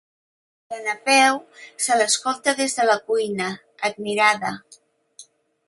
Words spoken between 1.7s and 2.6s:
se l'escolta